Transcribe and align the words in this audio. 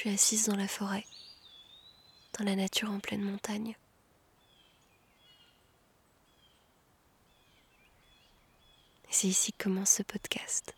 Suis 0.00 0.08
assise 0.08 0.46
dans 0.46 0.56
la 0.56 0.66
forêt, 0.66 1.04
dans 2.38 2.46
la 2.46 2.56
nature 2.56 2.90
en 2.90 3.00
pleine 3.00 3.20
montagne. 3.20 3.76
Et 9.10 9.12
c'est 9.12 9.28
ici 9.28 9.52
que 9.52 9.64
commence 9.64 9.90
ce 9.90 10.02
podcast. 10.02 10.74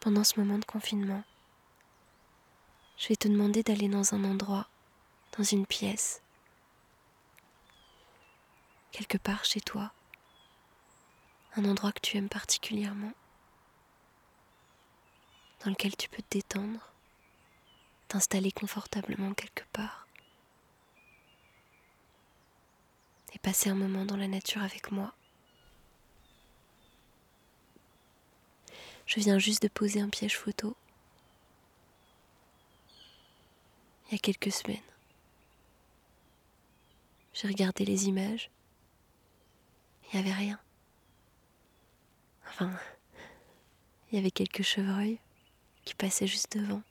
Pendant 0.00 0.24
ce 0.24 0.40
moment 0.40 0.58
de 0.58 0.64
confinement, 0.64 1.22
je 2.98 3.06
vais 3.06 3.16
te 3.16 3.28
demander 3.28 3.62
d'aller 3.62 3.88
dans 3.88 4.12
un 4.12 4.24
endroit, 4.24 4.68
dans 5.38 5.44
une 5.44 5.66
pièce, 5.66 6.20
quelque 8.90 9.18
part 9.18 9.44
chez 9.44 9.60
toi, 9.60 9.92
un 11.56 11.64
endroit 11.64 11.92
que 11.92 12.00
tu 12.00 12.16
aimes 12.16 12.28
particulièrement, 12.28 13.12
dans 15.64 15.70
lequel 15.70 15.96
tu 15.96 16.08
peux 16.08 16.22
te 16.22 16.36
détendre, 16.36 16.92
t'installer 18.08 18.52
confortablement 18.52 19.32
quelque 19.34 19.64
part 19.72 20.06
et 23.32 23.38
passer 23.38 23.70
un 23.70 23.74
moment 23.74 24.04
dans 24.04 24.16
la 24.16 24.28
nature 24.28 24.62
avec 24.62 24.92
moi. 24.92 25.14
Je 29.06 29.20
viens 29.20 29.38
juste 29.38 29.62
de 29.62 29.68
poser 29.68 30.00
un 30.00 30.08
piège 30.08 30.36
photo 30.36 30.76
il 34.08 34.12
y 34.12 34.14
a 34.14 34.18
quelques 34.18 34.52
semaines. 34.52 34.78
J'ai 37.32 37.48
regardé 37.48 37.84
les 37.84 38.06
images. 38.06 38.50
Il 40.04 40.20
n'y 40.20 40.26
avait 40.26 40.36
rien. 40.36 40.60
Enfin, 42.58 42.72
il 44.10 44.16
y 44.16 44.18
avait 44.18 44.30
quelques 44.30 44.62
chevreuils 44.62 45.20
qui 45.84 45.94
passaient 45.94 46.26
juste 46.26 46.56
devant. 46.56 46.82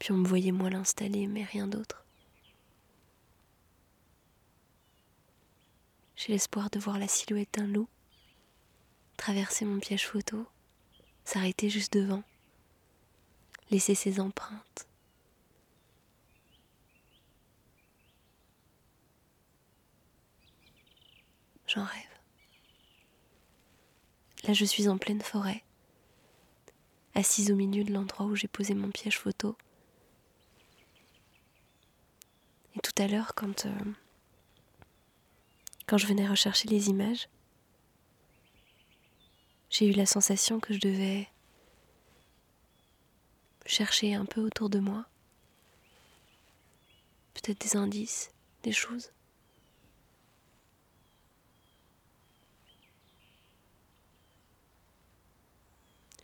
Puis 0.00 0.10
on 0.10 0.16
me 0.16 0.26
voyait 0.26 0.50
moi 0.50 0.70
l'installer, 0.70 1.28
mais 1.28 1.44
rien 1.44 1.68
d'autre. 1.68 2.04
J'ai 6.16 6.32
l'espoir 6.32 6.68
de 6.70 6.80
voir 6.80 6.98
la 6.98 7.06
silhouette 7.06 7.54
d'un 7.54 7.68
loup 7.68 7.88
traverser 9.16 9.64
mon 9.64 9.78
piège 9.78 10.06
photo, 10.06 10.46
s'arrêter 11.24 11.70
juste 11.70 11.92
devant, 11.92 12.24
laisser 13.70 13.94
ses 13.94 14.18
empreintes. 14.18 14.88
J'en 21.68 21.84
rêve. 21.84 22.05
Là, 24.46 24.52
je 24.52 24.64
suis 24.64 24.88
en 24.88 24.96
pleine 24.96 25.22
forêt, 25.22 25.64
assise 27.14 27.50
au 27.50 27.56
milieu 27.56 27.82
de 27.82 27.92
l'endroit 27.92 28.26
où 28.26 28.36
j'ai 28.36 28.46
posé 28.46 28.74
mon 28.74 28.92
piège 28.92 29.18
photo. 29.18 29.56
Et 32.76 32.80
tout 32.80 33.02
à 33.02 33.08
l'heure, 33.08 33.34
quand, 33.34 33.66
euh, 33.66 33.74
quand 35.86 35.98
je 35.98 36.06
venais 36.06 36.28
rechercher 36.28 36.68
les 36.68 36.88
images, 36.88 37.28
j'ai 39.68 39.88
eu 39.88 39.92
la 39.92 40.06
sensation 40.06 40.60
que 40.60 40.74
je 40.74 40.78
devais 40.78 41.28
chercher 43.64 44.14
un 44.14 44.26
peu 44.26 44.40
autour 44.40 44.70
de 44.70 44.78
moi, 44.78 45.06
peut-être 47.34 47.60
des 47.62 47.76
indices, 47.76 48.30
des 48.62 48.72
choses. 48.72 49.10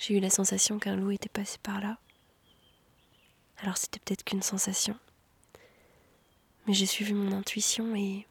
J'ai 0.02 0.16
eu 0.16 0.18
la 0.18 0.30
sensation 0.30 0.80
qu'un 0.80 0.96
loup 0.96 1.12
était 1.12 1.28
passé 1.28 1.58
par 1.62 1.80
là. 1.80 1.96
Alors 3.58 3.76
c'était 3.76 4.00
peut-être 4.00 4.24
qu'une 4.24 4.42
sensation. 4.42 4.98
Mais 6.66 6.74
j'ai 6.74 6.86
suivi 6.86 7.12
mon 7.12 7.30
intuition 7.30 7.94
et 7.94 8.26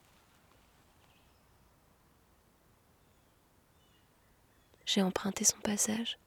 j'ai 4.85 5.01
emprunté 5.01 5.45
son 5.45 5.59
passage, 5.59 6.17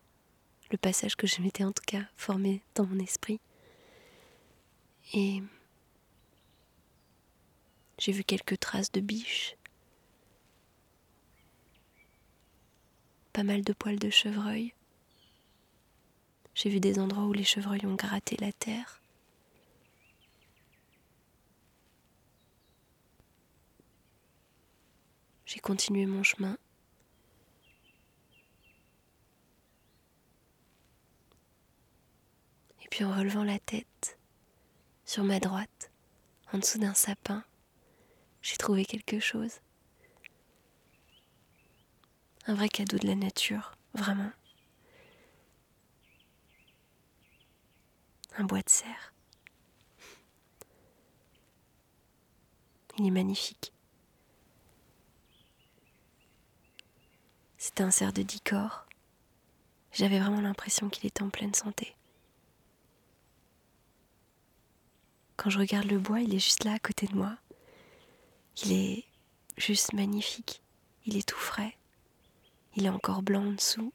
le 0.71 0.79
passage 0.79 1.15
que 1.15 1.27
je 1.27 1.43
m'étais 1.43 1.65
en 1.65 1.73
tout 1.73 1.85
cas 1.87 2.05
formé 2.17 2.63
dans 2.75 2.87
mon 2.87 2.99
esprit. 2.99 3.39
Et 5.13 5.43
j'ai 7.99 8.13
vu 8.13 8.25
quelques 8.25 8.59
traces 8.59 8.93
de 8.93 9.01
biches, 9.01 9.57
pas 13.35 13.43
mal 13.43 13.63
de 13.63 13.75
poils 13.75 13.99
de 13.99 14.09
chevreuil. 14.09 14.73
J'ai 16.55 16.71
vu 16.71 16.81
des 16.81 16.99
endroits 16.99 17.25
où 17.25 17.33
les 17.33 17.45
chevreuils 17.45 17.87
ont 17.87 17.95
gratté 17.95 18.37
la 18.41 18.53
terre. 18.53 19.01
J'ai 25.47 25.61
continué 25.61 26.07
mon 26.07 26.23
chemin 26.23 26.57
Puis 32.95 33.03
en 33.03 33.11
relevant 33.13 33.43
la 33.43 33.59
tête, 33.59 34.21
sur 35.05 35.25
ma 35.25 35.41
droite, 35.41 35.91
en 36.53 36.59
dessous 36.59 36.79
d'un 36.79 36.95
sapin, 36.95 37.43
j'ai 38.41 38.57
trouvé 38.57 38.85
quelque 38.85 39.19
chose. 39.19 39.51
Un 42.47 42.55
vrai 42.55 42.69
cadeau 42.69 42.97
de 42.97 43.09
la 43.09 43.17
nature, 43.17 43.77
vraiment. 43.95 44.31
Un 48.37 48.45
bois 48.45 48.63
de 48.63 48.69
serre. 48.69 49.13
Il 52.99 53.07
est 53.07 53.11
magnifique. 53.11 53.73
C'était 57.59 57.83
un 57.83 57.91
cerf 57.91 58.13
de 58.13 58.23
dix 58.23 58.41
corps. 58.41 58.87
J'avais 59.93 60.19
vraiment 60.19 60.41
l'impression 60.41 60.89
qu'il 60.89 61.07
était 61.07 61.23
en 61.23 61.31
pleine 61.31 61.55
santé. 61.55 61.95
Quand 65.37 65.51
je 65.51 65.59
regarde 65.59 65.87
le 65.87 65.99
bois, 65.99 66.21
il 66.21 66.35
est 66.35 66.41
juste 66.41 66.65
là 66.65 66.75
à 66.75 66.79
côté 66.79 67.07
de 67.07 67.15
moi. 67.17 67.37
Il 68.65 68.73
est 68.73 69.05
juste 69.57 69.93
magnifique. 69.93 70.63
Il 71.07 71.17
est 71.17 71.29
tout 71.29 71.39
frais. 71.39 71.77
Il 72.77 72.87
est 72.87 72.91
encore 72.91 73.23
blanc 73.23 73.47
en 73.47 73.53
dessous. 73.53 73.93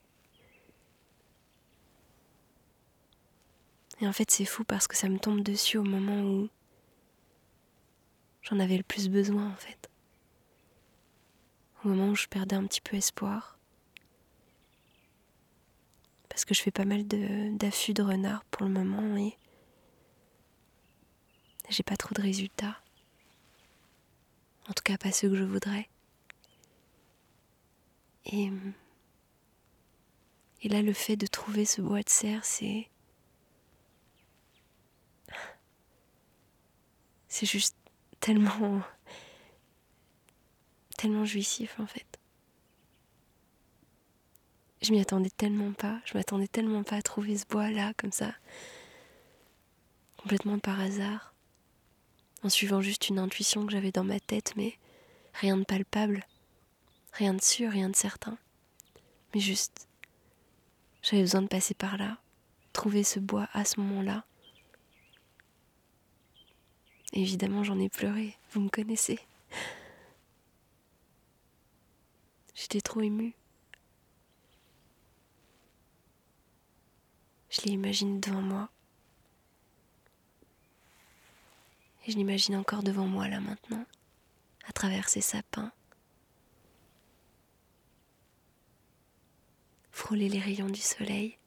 Et 4.01 4.07
en 4.07 4.13
fait, 4.13 4.31
c'est 4.31 4.45
fou 4.45 4.63
parce 4.63 4.87
que 4.87 4.95
ça 4.95 5.09
me 5.09 5.19
tombe 5.19 5.41
dessus 5.41 5.77
au 5.77 5.83
moment 5.83 6.21
où 6.21 6.49
j'en 8.41 8.59
avais 8.59 8.77
le 8.77 8.83
plus 8.83 9.09
besoin, 9.09 9.47
en 9.47 9.55
fait. 9.55 9.89
Au 11.83 11.89
moment 11.89 12.09
où 12.09 12.15
je 12.15 12.27
perdais 12.27 12.55
un 12.55 12.65
petit 12.65 12.81
peu 12.81 12.95
espoir. 12.95 13.57
Parce 16.29 16.45
que 16.45 16.53
je 16.53 16.61
fais 16.61 16.71
pas 16.71 16.85
mal 16.85 17.05
d'affûts 17.05 17.93
de, 17.93 18.01
de 18.01 18.07
renard 18.07 18.45
pour 18.45 18.65
le 18.65 18.71
moment 18.71 19.17
et 19.17 19.35
j'ai 21.69 21.83
pas 21.83 21.97
trop 21.97 22.13
de 22.15 22.21
résultats. 22.21 22.77
En 24.67 24.73
tout 24.73 24.83
cas, 24.83 24.97
pas 24.97 25.11
ceux 25.11 25.29
que 25.29 25.35
je 25.35 25.43
voudrais. 25.43 25.89
Et, 28.25 28.51
et 30.61 30.69
là, 30.69 30.81
le 30.81 30.93
fait 30.93 31.15
de 31.15 31.27
trouver 31.27 31.65
ce 31.65 31.81
bois 31.81 32.01
de 32.01 32.09
serre, 32.09 32.45
c'est. 32.45 32.89
C'est 37.39 37.45
juste 37.45 37.77
tellement. 38.19 38.81
tellement 40.97 41.23
jouissif 41.23 41.79
en 41.79 41.85
fait. 41.85 42.19
Je 44.81 44.91
m'y 44.91 44.99
attendais 44.99 45.29
tellement 45.29 45.71
pas, 45.71 46.01
je 46.03 46.17
m'attendais 46.17 46.49
tellement 46.49 46.83
pas 46.83 46.97
à 46.97 47.01
trouver 47.01 47.37
ce 47.37 47.45
bois 47.45 47.71
là, 47.71 47.93
comme 47.95 48.11
ça, 48.11 48.33
complètement 50.17 50.59
par 50.59 50.81
hasard 50.81 51.33
en 52.43 52.49
suivant 52.49 52.81
juste 52.81 53.07
une 53.07 53.19
intuition 53.19 53.65
que 53.65 53.71
j'avais 53.71 53.93
dans 53.93 54.03
ma 54.03 54.19
tête, 54.19 54.51
mais 54.57 54.77
rien 55.33 55.55
de 55.55 55.63
palpable, 55.63 56.27
rien 57.13 57.33
de 57.33 57.41
sûr, 57.41 57.71
rien 57.71 57.89
de 57.89 57.95
certain. 57.95 58.37
Mais 59.33 59.39
juste, 59.39 59.87
j'avais 61.03 61.21
besoin 61.21 61.43
de 61.43 61.47
passer 61.47 61.73
par 61.73 61.95
là, 61.95 62.17
trouver 62.73 63.05
ce 63.05 63.21
bois 63.21 63.47
à 63.53 63.63
ce 63.63 63.79
moment-là. 63.79 64.25
Évidemment, 67.13 67.63
j'en 67.63 67.79
ai 67.79 67.89
pleuré, 67.89 68.37
vous 68.51 68.61
me 68.61 68.69
connaissez. 68.69 69.19
J'étais 72.53 72.81
trop 72.81 73.01
émue. 73.01 73.33
Je 77.49 77.61
l'ai 77.61 77.71
imaginé 77.71 78.19
devant 78.19 78.41
moi. 78.41 78.69
Et 82.05 82.11
je 82.11 82.17
l'imagine 82.17 82.55
encore 82.55 82.83
devant 82.83 83.07
moi 83.07 83.27
là 83.27 83.39
maintenant, 83.39 83.85
à 84.67 84.71
travers 84.71 85.09
ces 85.09 85.21
sapins. 85.21 85.71
frôler 89.99 90.29
les 90.29 90.39
rayons 90.39 90.69
du 90.69 90.79
soleil, 90.79 91.37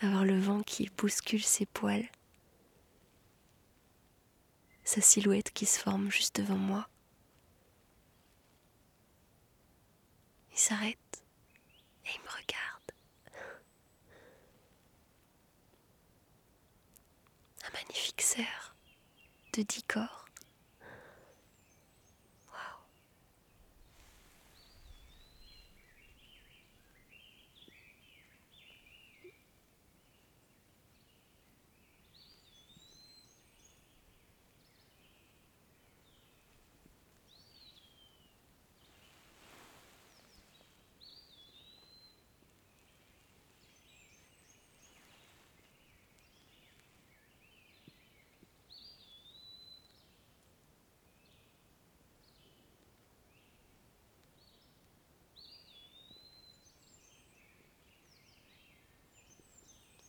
avoir 0.00 0.24
le 0.24 0.38
vent 0.38 0.62
qui 0.62 0.90
bouscule 0.96 1.42
ses 1.42 1.64
poils, 1.64 2.06
sa 4.86 5.00
silhouette 5.00 5.50
qui 5.52 5.66
se 5.66 5.80
forme 5.80 6.10
juste 6.10 6.36
devant 6.40 6.56
moi. 6.56 6.88
Il 10.52 10.58
s'arrête 10.58 11.24
et 12.04 12.08
il 12.14 12.22
me 12.22 12.28
regarde. 12.28 12.92
Un 17.64 17.70
magnifique 17.72 18.22
cerf 18.22 18.76
de 19.54 19.62
dix 19.62 19.82
corps. 19.82 20.25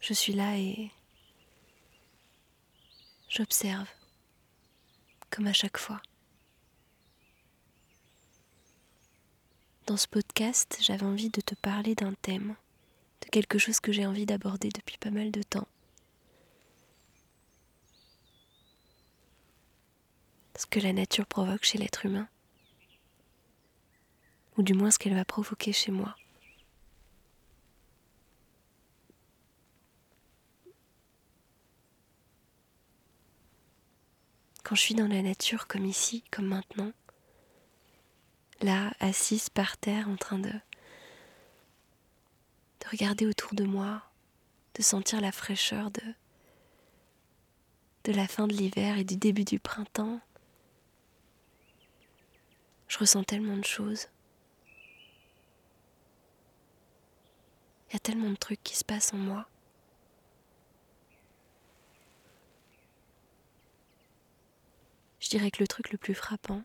Je 0.07 0.13
suis 0.13 0.31
là 0.31 0.57
et 0.57 0.89
j'observe, 3.27 3.89
comme 5.29 5.47
à 5.47 5.51
chaque 5.51 5.77
fois. 5.77 6.01
Dans 9.85 9.97
ce 9.97 10.07
podcast, 10.07 10.77
j'avais 10.79 11.05
envie 11.05 11.29
de 11.29 11.41
te 11.41 11.55
parler 11.55 11.93
d'un 11.93 12.13
thème, 12.13 12.55
de 13.19 13.27
quelque 13.27 13.57
chose 13.57 13.81
que 13.81 13.91
j'ai 13.91 14.05
envie 14.05 14.25
d'aborder 14.25 14.69
depuis 14.69 14.97
pas 14.97 15.09
mal 15.09 15.29
de 15.29 15.43
temps. 15.43 15.67
Ce 20.57 20.65
que 20.67 20.79
la 20.79 20.93
nature 20.93 21.25
provoque 21.25 21.65
chez 21.65 21.79
l'être 21.79 22.05
humain, 22.05 22.29
ou 24.55 24.63
du 24.63 24.73
moins 24.73 24.89
ce 24.89 24.99
qu'elle 24.99 25.15
va 25.15 25.25
provoquer 25.25 25.73
chez 25.73 25.91
moi. 25.91 26.15
Quand 34.67 34.75
je 34.75 34.81
suis 34.81 34.95
dans 34.95 35.07
la 35.07 35.21
nature 35.21 35.65
comme 35.67 35.85
ici, 35.85 36.25
comme 36.29 36.47
maintenant, 36.47 36.91
là, 38.59 38.91
assise 38.99 39.47
par 39.47 39.77
terre 39.77 40.09
en 40.09 40.17
train 40.17 40.39
de, 40.39 40.49
de 40.49 40.59
regarder 42.91 43.25
autour 43.25 43.53
de 43.53 43.63
moi, 43.63 44.03
de 44.75 44.83
sentir 44.83 45.21
la 45.21 45.31
fraîcheur 45.31 45.89
de, 45.89 46.01
de 48.03 48.11
la 48.11 48.27
fin 48.27 48.45
de 48.45 48.51
l'hiver 48.51 48.97
et 48.97 49.05
du 49.05 49.15
début 49.15 49.45
du 49.45 49.57
printemps, 49.57 50.19
je 52.89 52.97
ressens 52.97 53.23
tellement 53.23 53.55
de 53.55 53.63
choses. 53.63 54.09
Il 57.87 57.93
y 57.93 57.95
a 57.95 57.99
tellement 57.99 58.31
de 58.31 58.35
trucs 58.35 58.63
qui 58.63 58.75
se 58.75 58.83
passent 58.83 59.13
en 59.13 59.17
moi. 59.17 59.47
Je 65.27 65.31
dirais 65.31 65.51
que 65.51 65.61
le 65.61 65.67
truc 65.67 65.91
le 65.91 65.97
plus 65.97 66.13
frappant, 66.13 66.63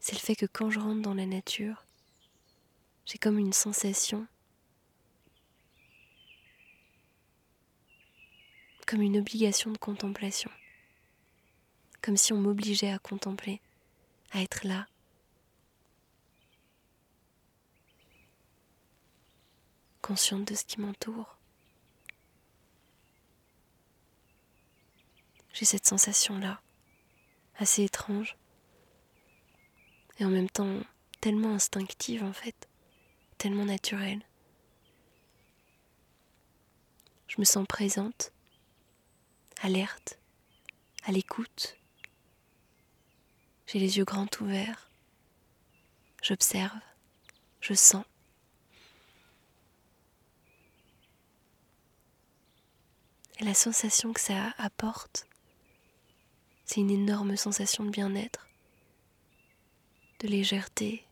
c'est 0.00 0.14
le 0.14 0.18
fait 0.18 0.34
que 0.34 0.44
quand 0.44 0.70
je 0.70 0.80
rentre 0.80 1.02
dans 1.02 1.14
la 1.14 1.24
nature, 1.24 1.86
j'ai 3.04 3.16
comme 3.16 3.38
une 3.38 3.52
sensation, 3.52 4.26
comme 8.88 9.02
une 9.02 9.18
obligation 9.18 9.70
de 9.70 9.78
contemplation, 9.78 10.50
comme 12.02 12.16
si 12.16 12.32
on 12.32 12.40
m'obligeait 12.40 12.90
à 12.90 12.98
contempler, 12.98 13.60
à 14.32 14.42
être 14.42 14.66
là. 14.66 14.88
consciente 20.02 20.48
de 20.48 20.56
ce 20.56 20.64
qui 20.64 20.80
m'entoure. 20.80 21.38
J'ai 25.52 25.64
cette 25.64 25.86
sensation-là 25.86 26.60
assez 27.58 27.84
étrange 27.84 28.36
et 30.18 30.24
en 30.24 30.30
même 30.30 30.50
temps 30.50 30.80
tellement 31.20 31.54
instinctive 31.54 32.22
en 32.22 32.32
fait, 32.32 32.68
tellement 33.38 33.64
naturelle. 33.64 34.22
Je 37.28 37.36
me 37.38 37.44
sens 37.44 37.66
présente, 37.66 38.32
alerte, 39.62 40.18
à 41.04 41.12
l'écoute. 41.12 41.76
J'ai 43.66 43.78
les 43.78 43.98
yeux 43.98 44.04
grands 44.04 44.28
ouverts. 44.40 44.90
J'observe, 46.22 46.80
je 47.60 47.74
sens. 47.74 48.04
Et 53.38 53.44
la 53.44 53.54
sensation 53.54 54.12
que 54.12 54.20
ça 54.20 54.54
apporte 54.56 55.26
c'est 56.66 56.80
une 56.80 56.90
énorme 56.90 57.36
sensation 57.36 57.84
de 57.84 57.90
bien-être, 57.90 58.48
de 60.18 60.26
légèreté. 60.26 61.06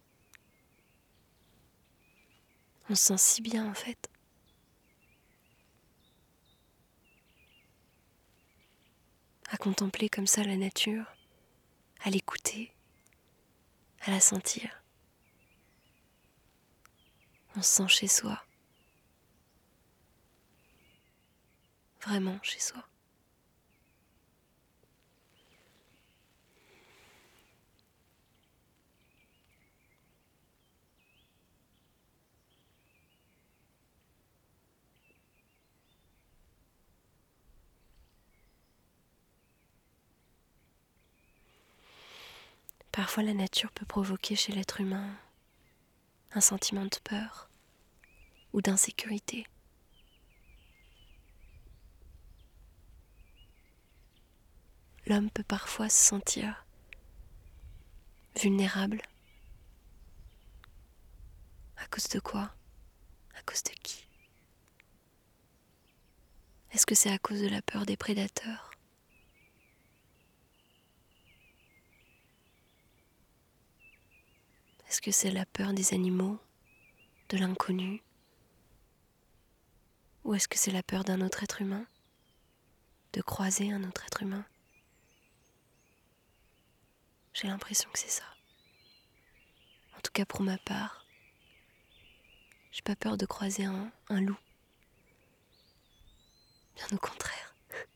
On 2.90 2.96
se 2.96 3.04
sent 3.04 3.18
si 3.18 3.40
bien 3.40 3.70
en 3.70 3.74
fait. 3.74 4.10
À 9.50 9.56
contempler 9.56 10.08
comme 10.08 10.26
ça 10.26 10.42
la 10.42 10.56
nature, 10.56 11.06
à 12.00 12.10
l'écouter, 12.10 12.74
à 14.00 14.10
la 14.10 14.20
sentir. 14.20 14.82
On 17.56 17.62
se 17.62 17.68
sent 17.68 17.88
chez 17.88 18.08
soi. 18.08 18.44
Vraiment 22.00 22.40
chez 22.42 22.58
soi. 22.58 22.84
Parfois 43.14 43.32
la 43.32 43.38
nature 43.38 43.70
peut 43.70 43.86
provoquer 43.86 44.34
chez 44.34 44.50
l'être 44.50 44.80
humain 44.80 45.08
un 46.32 46.40
sentiment 46.40 46.84
de 46.84 46.96
peur 47.04 47.48
ou 48.52 48.60
d'insécurité. 48.60 49.46
L'homme 55.06 55.30
peut 55.30 55.44
parfois 55.44 55.88
se 55.88 56.08
sentir 56.08 56.66
vulnérable. 58.42 59.00
À 61.76 61.86
cause 61.86 62.08
de 62.08 62.18
quoi? 62.18 62.52
À 63.36 63.42
cause 63.42 63.62
de 63.62 63.70
qui? 63.80 64.08
Est-ce 66.72 66.84
que 66.84 66.96
c'est 66.96 67.12
à 67.12 67.18
cause 67.18 67.40
de 67.40 67.48
la 67.48 67.62
peur 67.62 67.86
des 67.86 67.96
prédateurs? 67.96 68.73
Est-ce 74.94 75.02
que 75.02 75.10
c'est 75.10 75.32
la 75.32 75.44
peur 75.44 75.72
des 75.72 75.92
animaux, 75.92 76.38
de 77.28 77.36
l'inconnu? 77.36 78.00
Ou 80.22 80.34
est-ce 80.34 80.46
que 80.46 80.56
c'est 80.56 80.70
la 80.70 80.84
peur 80.84 81.02
d'un 81.02 81.20
autre 81.20 81.42
être 81.42 81.60
humain 81.60 81.84
De 83.12 83.20
croiser 83.20 83.72
un 83.72 83.82
autre 83.82 84.04
être 84.04 84.22
humain? 84.22 84.46
J'ai 87.32 87.48
l'impression 87.48 87.90
que 87.92 87.98
c'est 87.98 88.08
ça. 88.08 88.22
En 89.98 90.00
tout 90.00 90.12
cas 90.12 90.24
pour 90.24 90.42
ma 90.42 90.58
part, 90.58 91.04
j'ai 92.70 92.82
pas 92.82 92.94
peur 92.94 93.16
de 93.16 93.26
croiser 93.26 93.64
un, 93.64 93.90
un 94.10 94.20
loup. 94.20 94.38
Bien 96.76 96.86
au 96.92 96.98
contraire. 96.98 97.56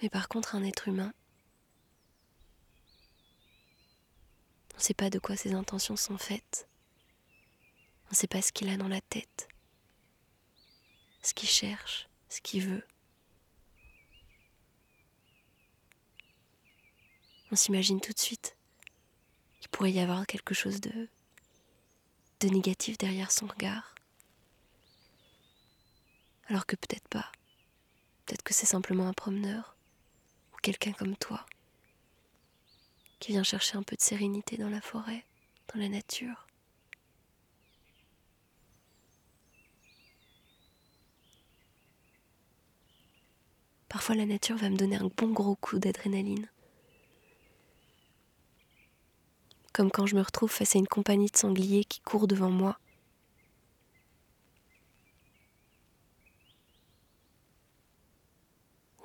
Mais 0.00 0.08
par 0.08 0.28
contre, 0.28 0.54
un 0.54 0.62
être 0.62 0.86
humain, 0.86 1.12
ne 4.82 4.86
sait 4.86 4.94
pas 4.94 5.10
de 5.10 5.20
quoi 5.20 5.36
ses 5.36 5.54
intentions 5.54 5.94
sont 5.94 6.18
faites. 6.18 6.66
On 8.06 8.10
ne 8.10 8.16
sait 8.16 8.26
pas 8.26 8.42
ce 8.42 8.50
qu'il 8.50 8.68
a 8.68 8.76
dans 8.76 8.88
la 8.88 9.00
tête, 9.00 9.46
ce 11.22 11.32
qu'il 11.34 11.48
cherche, 11.48 12.08
ce 12.28 12.40
qu'il 12.40 12.66
veut. 12.66 12.84
On 17.52 17.56
s'imagine 17.56 18.00
tout 18.00 18.12
de 18.12 18.18
suite 18.18 18.56
qu'il 19.60 19.68
pourrait 19.70 19.92
y 19.92 20.00
avoir 20.00 20.26
quelque 20.26 20.52
chose 20.52 20.80
de, 20.80 21.08
de 22.40 22.48
négatif 22.48 22.98
derrière 22.98 23.30
son 23.30 23.46
regard. 23.46 23.94
Alors 26.48 26.66
que 26.66 26.74
peut-être 26.74 27.06
pas. 27.06 27.30
Peut-être 28.26 28.42
que 28.42 28.52
c'est 28.52 28.66
simplement 28.66 29.06
un 29.06 29.12
promeneur 29.12 29.76
ou 30.52 30.56
quelqu'un 30.56 30.92
comme 30.92 31.16
toi 31.16 31.46
qui 33.22 33.30
vient 33.30 33.44
chercher 33.44 33.76
un 33.76 33.84
peu 33.84 33.94
de 33.94 34.00
sérénité 34.00 34.56
dans 34.56 34.68
la 34.68 34.80
forêt, 34.80 35.24
dans 35.72 35.78
la 35.78 35.88
nature. 35.88 36.48
Parfois 43.88 44.16
la 44.16 44.26
nature 44.26 44.56
va 44.56 44.70
me 44.70 44.76
donner 44.76 44.96
un 44.96 45.08
bon 45.16 45.28
gros 45.28 45.54
coup 45.54 45.78
d'adrénaline. 45.78 46.50
Comme 49.72 49.92
quand 49.92 50.06
je 50.06 50.16
me 50.16 50.22
retrouve 50.22 50.50
face 50.50 50.74
à 50.74 50.80
une 50.80 50.88
compagnie 50.88 51.30
de 51.30 51.36
sangliers 51.36 51.84
qui 51.84 52.00
court 52.00 52.26
devant 52.26 52.50
moi. 52.50 52.76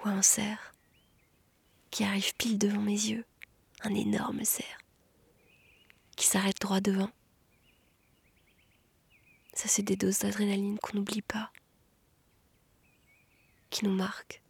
Ou 0.03 0.07
un 0.07 0.23
cerf 0.23 0.73
qui 1.91 2.03
arrive 2.03 2.33
pile 2.35 2.57
devant 2.57 2.81
mes 2.81 2.93
yeux 2.93 3.23
un 3.81 3.93
énorme 3.93 4.43
cerf 4.43 4.77
qui 6.15 6.25
s'arrête 6.25 6.59
droit 6.59 6.81
devant. 6.81 7.09
Ça, 9.53 9.67
c'est 9.67 9.83
des 9.83 9.95
doses 9.95 10.19
d'adrénaline 10.19 10.77
qu'on 10.79 10.97
n'oublie 10.97 11.21
pas, 11.21 11.51
qui 13.69 13.85
nous 13.85 13.93
marquent. 13.93 14.41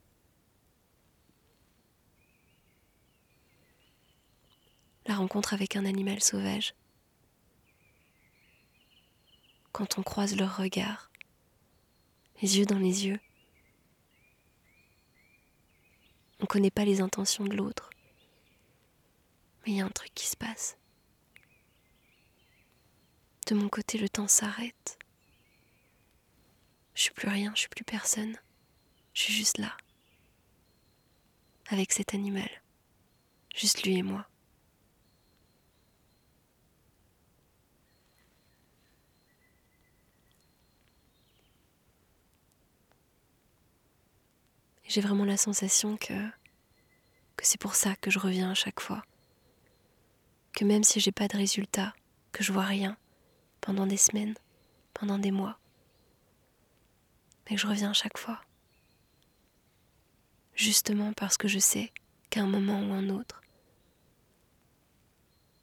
La 5.06 5.16
rencontre 5.16 5.54
avec 5.54 5.76
un 5.76 5.86
animal 5.86 6.22
sauvage. 6.22 6.74
Quand 9.72 9.98
on 9.98 10.04
croise 10.04 10.36
leur 10.36 10.58
regard, 10.58 11.12
les 12.42 12.58
yeux 12.58 12.66
dans 12.66 12.80
les 12.80 13.06
yeux, 13.06 13.20
on 16.40 16.44
ne 16.44 16.48
connaît 16.48 16.72
pas 16.72 16.86
les 16.86 17.00
intentions 17.00 17.46
de 17.46 17.56
l'autre. 17.56 17.90
Il 19.68 19.74
y 19.74 19.82
a 19.82 19.86
un 19.86 19.90
truc 19.90 20.14
qui 20.16 20.26
se 20.26 20.38
passe. 20.38 20.78
De 23.48 23.54
mon 23.54 23.68
côté, 23.68 23.98
le 23.98 24.08
temps 24.08 24.30
s'arrête. 24.30 24.98
Je 26.96 27.02
suis 27.02 27.12
plus 27.12 27.28
rien, 27.28 27.52
je 27.54 27.60
suis 27.60 27.70
plus 27.70 27.84
personne. 27.84 28.38
Je 29.14 29.24
suis 29.24 29.34
juste 29.34 29.58
là. 29.58 29.76
Avec 31.68 31.92
cet 31.92 32.14
animal. 32.14 32.50
Juste 33.58 33.84
lui 33.84 33.98
et 33.98 34.04
moi. 34.04 34.26
J'ai 44.86 45.02
vraiment 45.02 45.26
la 45.26 45.36
sensation 45.36 45.98
que, 45.98 46.30
que 47.36 47.46
c'est 47.46 47.60
pour 47.60 47.76
ça 47.76 47.98
que 47.98 48.10
je 48.10 48.20
reviens 48.20 48.52
à 48.52 48.54
chaque 48.54 48.80
fois 48.80 49.04
que 50.58 50.66
même 50.66 50.84
si 50.84 51.00
j'ai 51.00 51.12
pas 51.12 51.28
de 51.28 51.38
résultat, 51.38 51.94
que 52.32 52.44
je 52.44 52.52
vois 52.52 52.64
rien 52.64 52.98
pendant 53.62 53.86
des 53.86 53.96
semaines, 53.96 54.34
pendant 54.96 55.20
des 55.20 55.30
mois, 55.30 55.60
mais 57.46 57.56
que 57.56 57.62
je 57.62 57.68
reviens 57.68 57.92
à 57.92 57.94
chaque 57.94 58.18
fois. 58.18 58.42
Justement 60.56 61.14
parce 61.14 61.38
que 61.38 61.48
je 61.48 61.60
sais 61.60 61.94
qu'à 62.32 62.42
un 62.42 62.48
moment 62.48 62.82
ou 62.82 62.92
un 62.94 63.10
autre, 63.10 63.44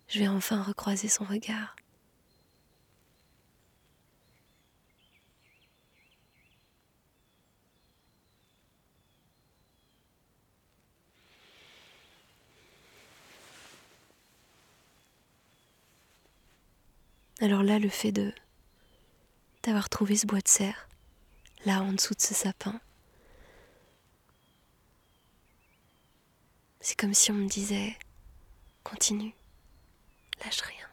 je 0.06 0.20
vais 0.20 0.28
enfin 0.28 0.62
recroiser 0.62 1.08
son 1.08 1.24
regard. 1.24 1.74
Alors 17.41 17.62
là, 17.62 17.79
le 17.79 17.88
fait 17.88 18.12
de 18.12 18.33
d'avoir 19.62 19.88
trouvé 19.88 20.17
ce 20.17 20.26
bois 20.26 20.41
de 20.41 20.49
serre, 20.49 20.88
là 21.64 21.81
en 21.83 21.93
dessous 21.93 22.14
de 22.14 22.21
ce 22.21 22.35
sapin, 22.35 22.81
c'est 26.81 26.99
comme 26.99 27.14
si 27.14 27.31
on 27.31 27.35
me 27.35 27.49
disait 27.49 27.97
continue, 28.83 29.35
lâche 30.45 30.61
rien. 30.61 30.87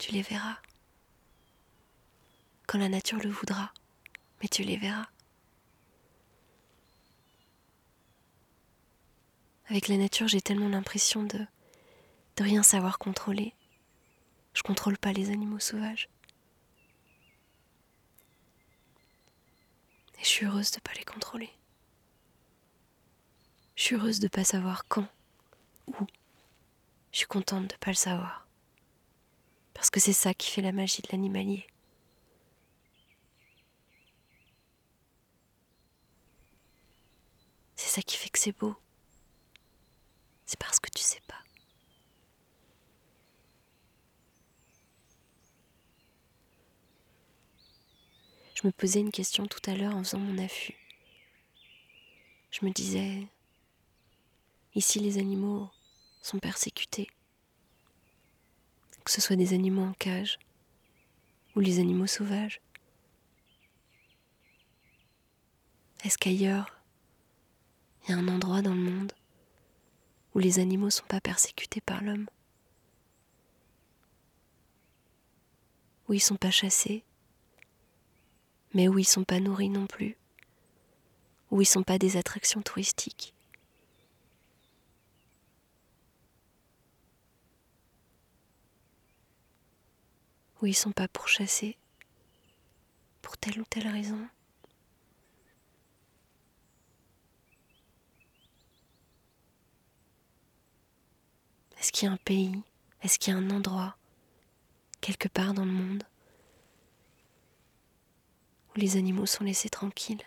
Tu 0.00 0.12
les 0.12 0.22
verras 0.22 0.56
quand 2.66 2.78
la 2.78 2.88
nature 2.88 3.18
le 3.18 3.30
voudra, 3.30 3.72
mais 4.42 4.48
tu 4.48 4.62
les 4.62 4.76
verras. 4.76 5.08
Avec 9.68 9.88
la 9.88 9.96
nature, 9.96 10.28
j'ai 10.28 10.40
tellement 10.40 10.68
l'impression 10.68 11.22
de 11.22 11.46
de 12.36 12.42
rien 12.42 12.62
savoir 12.62 12.98
contrôler. 12.98 13.54
Je 14.54 14.62
contrôle 14.62 14.98
pas 14.98 15.12
les 15.12 15.30
animaux 15.30 15.58
sauvages. 15.58 16.08
Et 20.18 20.22
je 20.22 20.28
suis 20.28 20.46
heureuse 20.46 20.70
de 20.70 20.80
pas 20.80 20.92
les 20.94 21.04
contrôler. 21.04 21.50
Je 23.74 23.82
suis 23.82 23.96
heureuse 23.96 24.20
de 24.20 24.28
pas 24.28 24.44
savoir 24.44 24.86
quand, 24.88 25.06
où. 25.86 26.06
Je 27.12 27.18
suis 27.18 27.26
contente 27.26 27.68
de 27.68 27.76
pas 27.76 27.90
le 27.90 27.96
savoir. 27.96 28.46
Parce 29.74 29.90
que 29.90 30.00
c'est 30.00 30.12
ça 30.12 30.34
qui 30.34 30.50
fait 30.50 30.62
la 30.62 30.72
magie 30.72 31.02
de 31.02 31.08
l'animalier. 31.12 31.66
C'est 37.76 37.88
ça 37.88 38.02
qui 38.02 38.16
fait 38.16 38.30
que 38.30 38.38
c'est 38.38 38.56
beau. 38.56 38.74
C'est 40.46 40.58
parce 40.58 40.80
que 40.80 40.90
tu 40.90 41.02
sais 41.02 41.20
pas. 41.26 41.45
Je 48.66 48.68
me 48.68 48.72
posais 48.72 48.98
une 48.98 49.12
question 49.12 49.46
tout 49.46 49.60
à 49.70 49.76
l'heure 49.76 49.94
en 49.94 50.02
faisant 50.02 50.18
mon 50.18 50.38
affût. 50.38 50.74
Je 52.50 52.66
me 52.66 52.72
disais, 52.72 53.28
ici 54.74 54.98
les 54.98 55.18
animaux 55.18 55.70
sont 56.20 56.40
persécutés, 56.40 57.06
que 59.04 59.12
ce 59.12 59.20
soit 59.20 59.36
des 59.36 59.52
animaux 59.52 59.84
en 59.84 59.92
cage 59.92 60.40
ou 61.54 61.60
les 61.60 61.78
animaux 61.78 62.08
sauvages. 62.08 62.60
Est-ce 66.02 66.18
qu'ailleurs, 66.18 66.76
il 68.02 68.10
y 68.10 68.14
a 68.14 68.16
un 68.18 68.26
endroit 68.26 68.62
dans 68.62 68.74
le 68.74 68.80
monde 68.82 69.12
où 70.34 70.40
les 70.40 70.58
animaux 70.58 70.86
ne 70.86 70.90
sont 70.90 71.06
pas 71.06 71.20
persécutés 71.20 71.82
par 71.82 72.02
l'homme? 72.02 72.26
Où 76.08 76.14
ils 76.14 76.16
ne 76.16 76.20
sont 76.20 76.34
pas 76.34 76.50
chassés 76.50 77.04
mais 78.76 78.88
où 78.88 78.98
ils 78.98 79.06
sont 79.06 79.24
pas 79.24 79.40
nourris 79.40 79.70
non 79.70 79.86
plus, 79.86 80.18
où 81.50 81.62
ils 81.62 81.66
sont 81.66 81.82
pas 81.82 81.96
des 81.96 82.18
attractions 82.18 82.60
touristiques. 82.60 83.32
Où 90.60 90.66
ils 90.66 90.74
sont 90.74 90.92
pas 90.92 91.08
pourchassés 91.08 91.78
pour 93.22 93.38
telle 93.38 93.62
ou 93.62 93.64
telle 93.64 93.88
raison. 93.88 94.28
Est-ce 101.80 101.92
qu'il 101.92 102.08
y 102.08 102.10
a 102.10 102.12
un 102.12 102.18
pays? 102.18 102.62
Est-ce 103.00 103.18
qu'il 103.18 103.32
y 103.32 103.36
a 103.36 103.38
un 103.38 103.48
endroit? 103.48 103.96
Quelque 105.00 105.28
part 105.28 105.54
dans 105.54 105.64
le 105.64 105.72
monde? 105.72 106.04
où 108.76 108.80
les 108.80 108.96
animaux 108.96 109.26
sont 109.26 109.44
laissés 109.44 109.70
tranquilles, 109.70 110.22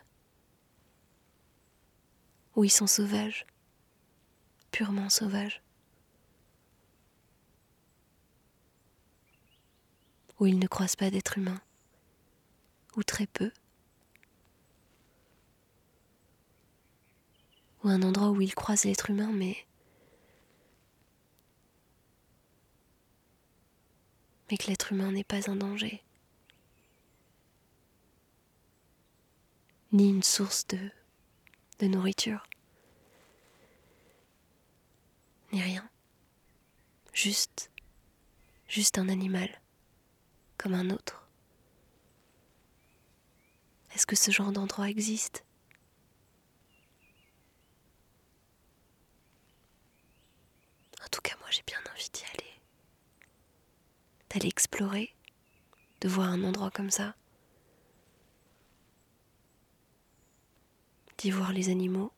où 2.56 2.64
ils 2.64 2.72
sont 2.72 2.88
sauvages, 2.88 3.46
purement 4.72 5.10
sauvages, 5.10 5.62
où 10.40 10.48
ils 10.48 10.58
ne 10.58 10.68
croisent 10.68 10.96
pas 10.96 11.12
d'êtres 11.12 11.38
humains, 11.38 11.62
ou 12.96 13.04
très 13.04 13.28
peu, 13.28 13.52
ou 17.84 17.90
un 17.90 18.02
endroit 18.02 18.32
où 18.32 18.42
ils 18.42 18.56
croisent 18.56 18.86
l'être 18.86 19.10
humain, 19.10 19.32
mais 19.32 19.58
mais 24.50 24.58
que 24.58 24.66
l'être 24.66 24.92
humain 24.92 25.12
n'est 25.12 25.24
pas 25.24 25.52
un 25.52 25.56
danger. 25.56 26.02
Ni 29.92 30.10
une 30.10 30.24
source 30.24 30.68
de, 30.68 30.92
de 31.80 31.88
nourriture, 31.88 32.48
ni 35.52 35.62
rien, 35.62 35.90
juste, 37.14 37.72
juste 38.68 38.98
un 38.98 39.10
animal, 39.10 39.62
comme 40.58 40.74
un 40.74 40.90
autre. 40.92 41.28
Est-ce 43.96 44.06
que 44.06 44.16
ce 44.16 44.32
genre 44.32 44.52
d'endroit 44.52 44.90
existe? 44.90 45.44
En 51.04 51.08
tout 51.12 51.22
cas, 51.22 51.36
moi 51.40 51.50
j'ai 51.50 51.64
bien 51.66 51.80
envie 51.92 52.10
d'y 52.14 52.24
aller. 52.26 52.62
D'aller 54.30 54.48
explorer, 54.48 55.16
de 56.02 56.08
voir 56.08 56.30
un 56.30 56.44
endroit 56.44 56.70
comme 56.70 56.92
ça. 56.92 57.16
D'y 61.20 61.32
voir 61.32 61.52
les 61.52 61.68
animaux, 61.68 62.14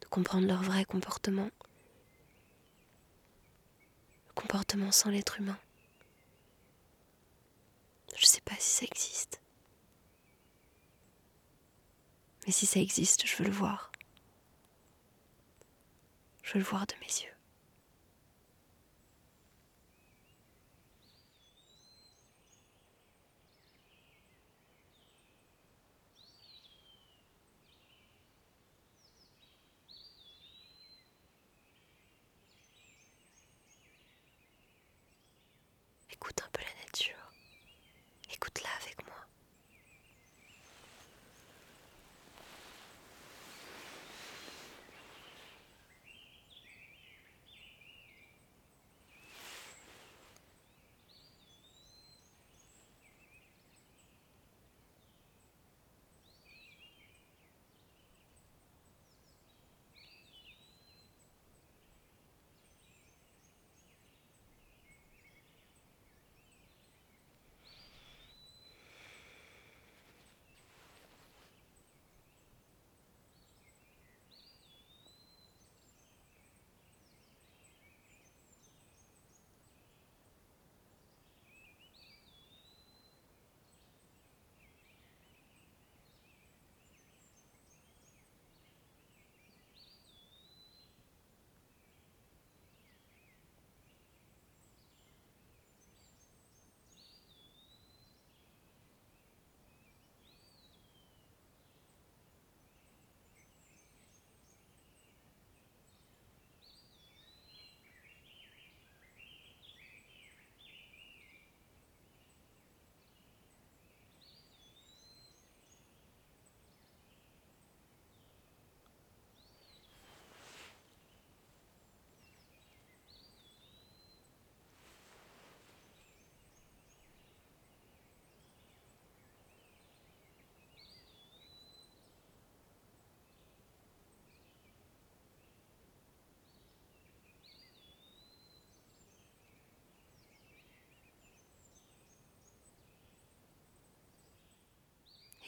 de 0.00 0.06
comprendre 0.06 0.46
leur 0.46 0.62
vrai 0.62 0.86
comportement. 0.86 1.50
Le 4.28 4.32
comportement 4.34 4.90
sans 4.90 5.10
l'être 5.10 5.38
humain. 5.40 5.58
Je 8.16 8.24
sais 8.24 8.40
pas 8.40 8.54
si 8.58 8.70
ça 8.70 8.86
existe. 8.86 9.42
Mais 12.46 12.52
si 12.52 12.64
ça 12.64 12.80
existe, 12.80 13.26
je 13.26 13.36
veux 13.36 13.44
le 13.44 13.50
voir. 13.50 13.92
Je 16.42 16.54
veux 16.54 16.60
le 16.60 16.64
voir 16.64 16.86
de 16.86 16.94
mes 17.02 17.06
yeux. 17.06 17.35
Écoute 36.16 36.40
un 36.44 36.48
peu 36.52 36.62
la 36.62 36.82
nature. 36.84 37.32
Écoute-la 38.32 38.70
avec 38.82 39.04
moi. 39.06 39.14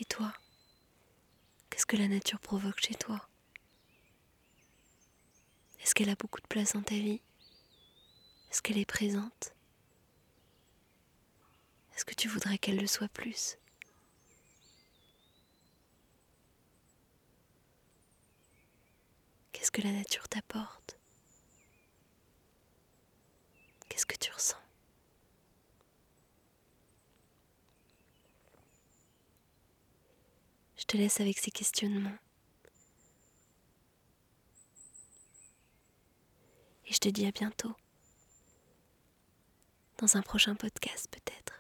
Et 0.01 0.05
toi? 0.05 0.33
Qu'est-ce 1.71 1.87
que 1.87 1.97
la 1.97 2.09
nature 2.09 2.41
provoque 2.41 2.81
chez 2.81 2.95
toi? 2.95 3.29
Est-ce 5.81 5.95
qu'elle 5.95 6.11
a 6.11 6.15
beaucoup 6.15 6.41
de 6.41 6.47
place 6.47 6.73
dans 6.75 6.83
ta 6.83 6.95
vie? 6.95 7.21
Est-ce 8.51 8.63
qu'elle 8.63 8.79
est 8.79 8.85
présente? 8.87 9.55
Est-ce 11.95 12.05
que 12.05 12.15
tu 12.15 12.29
voudrais 12.29 12.59
qu'elle 12.59 12.79
le 12.79 12.87
soit 12.87 13.09
plus? 13.09 13.59
Qu'est-ce 19.53 19.73
que 19.73 19.83
la 19.83 19.93
nature 19.93 20.29
t'apporte? 20.29 20.97
Qu'est-ce 23.89 24.07
que 24.07 24.17
tu 24.17 24.31
ressens? 24.31 24.68
Te 30.89 30.97
laisse 30.97 31.21
avec 31.21 31.39
ces 31.39 31.51
questionnements. 31.51 32.17
Et 36.87 36.95
je 36.95 36.99
te 36.99 37.11
dis 37.11 37.27
à 37.27 37.31
bientôt. 37.31 37.75
Dans 39.99 40.17
un 40.17 40.23
prochain 40.23 40.55
podcast 40.55 41.07
peut-être. 41.11 41.58